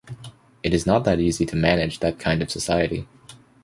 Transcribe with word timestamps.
It 0.63 0.73
is 0.73 0.87
not 0.87 1.03
that 1.05 1.19
easy 1.19 1.45
to 1.45 1.55
manage 1.55 1.99
that 1.99 2.17
kind 2.17 2.41
of 2.41 2.49
society. 2.49 3.05